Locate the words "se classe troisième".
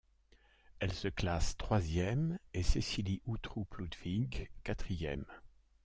0.93-2.39